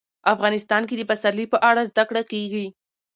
افغانستان 0.33 0.81
کې 0.87 0.95
د 0.97 1.01
پسرلی 1.09 1.45
په 1.53 1.57
اړه 1.69 1.81
زده 1.91 2.03
کړه 2.09 2.21
کېږي. 2.31 2.65